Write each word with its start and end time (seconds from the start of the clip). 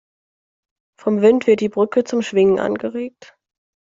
Vom 0.99 1.21
Wind 1.21 1.45
wird 1.45 1.59
die 1.59 1.69
Brücke 1.69 2.03
zum 2.03 2.23
Schwingen 2.23 2.57
angeregt. 2.57 3.37